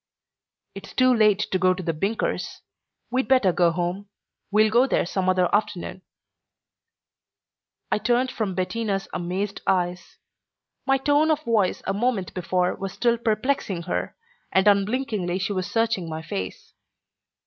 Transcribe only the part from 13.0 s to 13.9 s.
perplexing